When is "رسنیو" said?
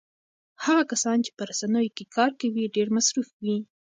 1.49-1.93